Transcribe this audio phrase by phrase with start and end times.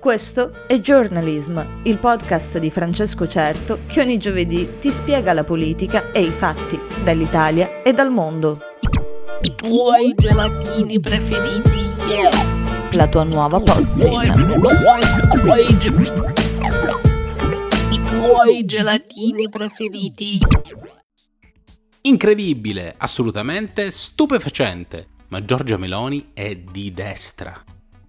[0.00, 6.12] Questo è Journalism, il podcast di Francesco Certo che ogni giovedì ti spiega la politica
[6.12, 8.60] e i fatti dall'Italia e dal mondo.
[9.42, 11.90] I tuoi gelatini preferiti.
[12.08, 12.92] Yeah.
[12.92, 14.34] La tua nuova pozzina.
[17.90, 20.38] I tuoi gelatini preferiti.
[22.02, 27.60] Incredibile, assolutamente stupefacente, ma Giorgia Meloni è di destra.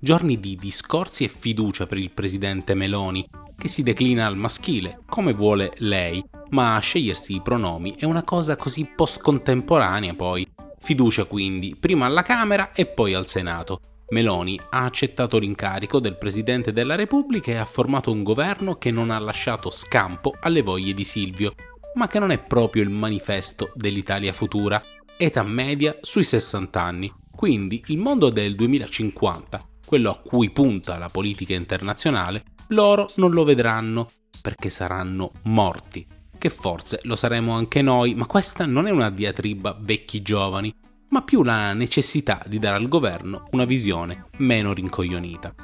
[0.02, 5.34] Giorni di discorsi e fiducia per il presidente Meloni, che si declina al maschile, come
[5.34, 10.48] vuole lei, ma scegliersi i pronomi è una cosa così post-contemporanea poi.
[10.80, 13.82] Fiducia quindi, prima alla Camera e poi al Senato.
[14.12, 19.12] Meloni ha accettato l'incarico del Presidente della Repubblica e ha formato un governo che non
[19.12, 21.54] ha lasciato scampo alle voglie di Silvio,
[21.96, 24.82] ma che non è proprio il manifesto dell'Italia futura.
[25.18, 31.10] Età media sui 60 anni, quindi il mondo del 2050 quello a cui punta la
[31.10, 34.06] politica internazionale, loro non lo vedranno
[34.40, 36.06] perché saranno morti.
[36.38, 40.72] Che forse lo saremo anche noi, ma questa non è una diatriba vecchi giovani,
[41.10, 45.56] ma più la necessità di dare al governo una visione meno rincoglionita.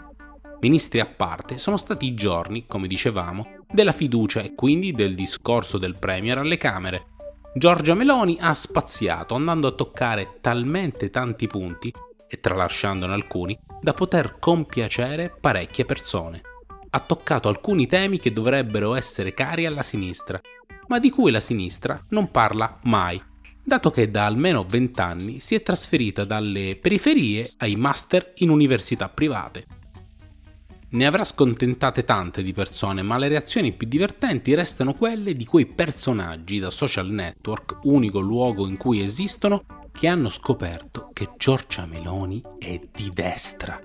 [0.61, 5.77] Ministri a parte, sono stati i giorni, come dicevamo, della fiducia e quindi del discorso
[5.77, 7.09] del Premier alle Camere.
[7.53, 11.93] Giorgia Meloni ha spaziato andando a toccare talmente tanti punti
[12.35, 16.41] e tralasciandone alcuni, da poter compiacere parecchie persone.
[16.89, 20.39] Ha toccato alcuni temi che dovrebbero essere cari alla sinistra,
[20.87, 23.21] ma di cui la sinistra non parla mai,
[23.63, 29.09] dato che da almeno 20 anni si è trasferita dalle periferie ai master in università
[29.09, 29.65] private.
[30.95, 35.65] Ne avrà scontentate tante di persone, ma le reazioni più divertenti restano quelle di quei
[35.65, 42.41] personaggi da social network, unico luogo in cui esistono, che hanno scoperto che Giorgia Meloni
[42.57, 43.77] è di destra.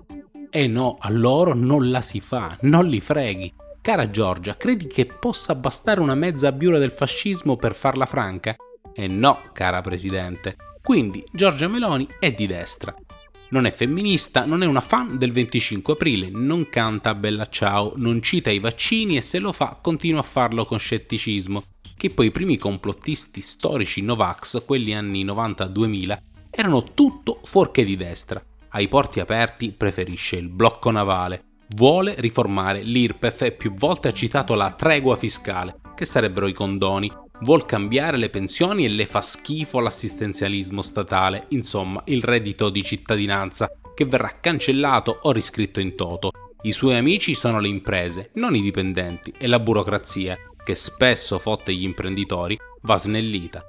[0.51, 3.53] E no, a loro non la si fa, non li freghi.
[3.81, 8.55] Cara Giorgia, credi che possa bastare una mezza biura del fascismo per farla franca?
[8.95, 10.55] E no, cara Presidente.
[10.81, 12.95] Quindi Giorgia Meloni è di destra.
[13.53, 18.23] Non è femminista, non è una fan del 25 aprile, non canta Bella Ciao, non
[18.23, 21.61] cita i vaccini e se lo fa continua a farlo con scetticismo.
[21.97, 26.19] Che poi i primi complottisti storici Novax, quelli anni 90-2000,
[26.49, 28.41] erano tutto fuorché di destra.
[28.69, 34.55] Ai porti aperti preferisce il blocco navale, vuole riformare l'IRPEF e più volte ha citato
[34.55, 37.11] la tregua fiscale, che sarebbero i condoni,
[37.41, 43.69] vuol cambiare le pensioni e le fa schifo l'assistenzialismo statale, insomma il reddito di cittadinanza,
[43.95, 46.31] che verrà cancellato o riscritto in toto.
[46.63, 51.75] I suoi amici sono le imprese, non i dipendenti, e la burocrazia, che spesso fotte
[51.75, 53.63] gli imprenditori, va snellita.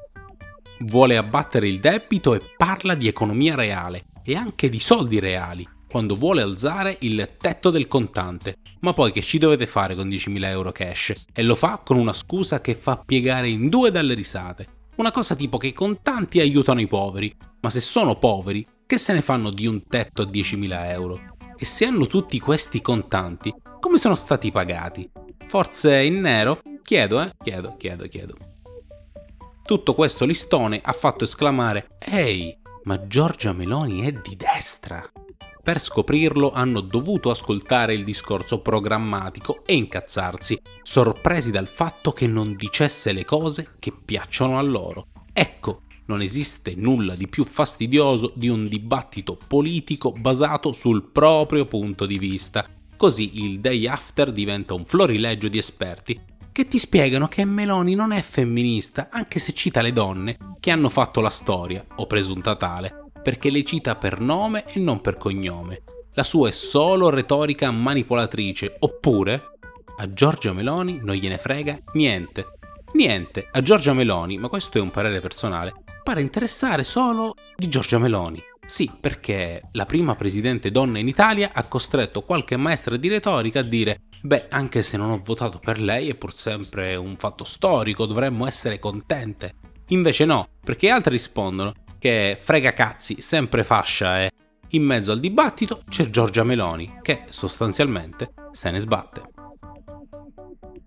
[0.79, 6.15] Vuole abbattere il debito e parla di economia reale e anche di soldi reali, quando
[6.15, 8.55] vuole alzare il tetto del contante.
[8.79, 11.13] Ma poi che ci dovete fare con 10.000 euro cash?
[11.31, 14.79] E lo fa con una scusa che fa piegare in due dalle risate.
[14.95, 19.13] Una cosa tipo che i contanti aiutano i poveri, ma se sono poveri, che se
[19.13, 21.19] ne fanno di un tetto a 10.000 euro?
[21.57, 25.09] E se hanno tutti questi contanti, come sono stati pagati?
[25.45, 26.61] Forse in nero?
[26.81, 27.31] Chiedo, eh?
[27.43, 28.35] Chiedo, chiedo, chiedo.
[29.63, 35.09] Tutto questo listone ha fatto esclamare Ehi, ma Giorgia Meloni è di destra.
[35.63, 42.55] Per scoprirlo hanno dovuto ascoltare il discorso programmatico e incazzarsi, sorpresi dal fatto che non
[42.55, 45.09] dicesse le cose che piacciono a loro.
[45.31, 52.07] Ecco, non esiste nulla di più fastidioso di un dibattito politico basato sul proprio punto
[52.07, 52.67] di vista.
[52.97, 56.19] Così il day after diventa un florileggio di esperti
[56.51, 60.89] che ti spiegano che Meloni non è femminista, anche se cita le donne che hanno
[60.89, 65.83] fatto la storia, o presunta tale, perché le cita per nome e non per cognome.
[66.13, 69.51] La sua è solo retorica manipolatrice, oppure
[69.97, 72.57] a Giorgia Meloni non gliene frega niente.
[72.93, 75.71] Niente, a Giorgia Meloni, ma questo è un parere personale,
[76.03, 78.43] pare interessare solo di Giorgia Meloni.
[78.65, 83.63] Sì, perché la prima presidente donna in Italia ha costretto qualche maestra di retorica a
[83.63, 88.05] dire Beh, anche se non ho votato per lei è pur sempre un fatto storico,
[88.05, 89.55] dovremmo essere contente.
[89.87, 94.31] Invece no, perché altri rispondono che frega cazzi, sempre fascia e
[94.69, 99.21] in mezzo al dibattito c'è Giorgia Meloni che sostanzialmente se ne sbatte.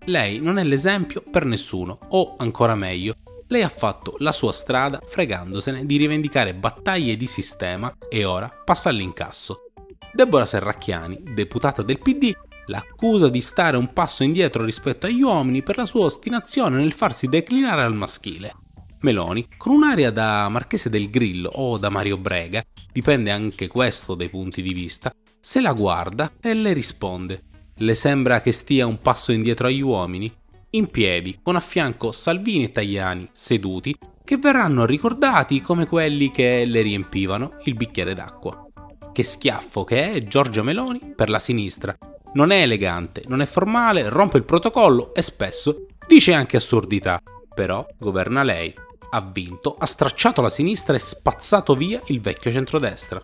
[0.07, 3.13] Lei non è l'esempio per nessuno, o ancora meglio,
[3.47, 8.89] lei ha fatto la sua strada fregandosene di rivendicare battaglie di sistema e ora passa
[8.89, 9.71] all'incasso.
[10.11, 12.33] Deborah Serracchiani, deputata del PD,
[12.65, 17.29] l'accusa di stare un passo indietro rispetto agli uomini per la sua ostinazione nel farsi
[17.29, 18.63] declinare al maschile.
[19.01, 24.29] Meloni, con un'aria da Marchese del Grillo o da Mario Brega, dipende anche questo dai
[24.29, 27.43] punti di vista, se la guarda e le risponde.
[27.77, 30.33] Le sembra che stia un passo indietro agli uomini?
[30.71, 36.65] In piedi, con a fianco Salvini e Tajani seduti, che verranno ricordati come quelli che
[36.65, 38.65] le riempivano il bicchiere d'acqua.
[39.13, 41.95] Che schiaffo che è Giorgia Meloni per la sinistra.
[42.33, 47.21] Non è elegante, non è formale, rompe il protocollo e spesso dice anche assurdità.
[47.55, 48.73] Però governa lei,
[49.11, 53.21] ha vinto, ha stracciato la sinistra e spazzato via il vecchio centrodestra.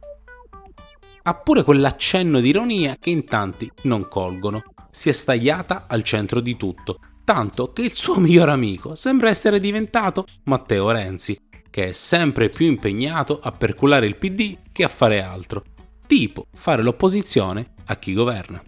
[1.24, 4.64] Ha pure quell'accenno di ironia che in tanti non colgono.
[4.90, 9.60] Si è stagliata al centro di tutto, tanto che il suo miglior amico sembra essere
[9.60, 11.38] diventato Matteo Renzi,
[11.70, 15.64] che è sempre più impegnato a perculare il PD che a fare altro,
[16.08, 18.64] tipo fare l'opposizione a chi governa.